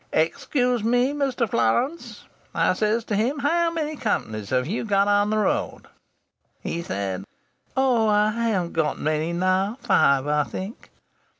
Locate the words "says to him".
2.73-3.37